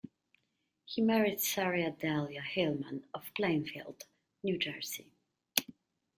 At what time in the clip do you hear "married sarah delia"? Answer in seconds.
0.99-2.41